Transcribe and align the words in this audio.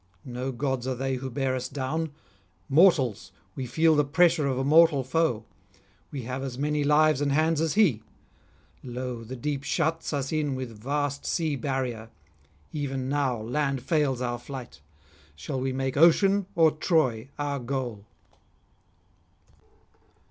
No 0.25 0.51
gods 0.51 0.87
are 0.87 0.95
they 0.95 1.17
who 1.17 1.29
bear 1.29 1.55
us 1.55 1.67
down; 1.69 2.09
mortals, 2.67 3.31
we 3.53 3.67
feel 3.67 3.95
the 3.95 4.03
pressure 4.03 4.47
of 4.47 4.57
a 4.57 4.63
mortal 4.63 5.03
foe; 5.03 5.45
we 6.09 6.23
have 6.23 6.41
as 6.41 6.57
many 6.57 6.83
lives 6.83 7.21
and 7.21 7.31
hands 7.33 7.61
as 7.61 7.75
he. 7.75 8.01
Lo, 8.81 9.23
the 9.23 9.35
deep 9.35 9.61
shuts 9.63 10.11
us 10.11 10.31
in 10.31 10.55
with 10.55 10.71
vast 10.75 11.23
sea 11.27 11.55
barrier; 11.55 12.09
even 12.73 13.09
now 13.09 13.39
land 13.39 13.83
fails 13.83 14.21
our 14.21 14.39
flight; 14.39 14.81
shall 15.35 15.61
we 15.61 15.71
make 15.71 15.95
ocean 15.95 16.47
or 16.55 16.71
Troy 16.71 17.29
our 17.37 17.59
goal?' 17.59 18.03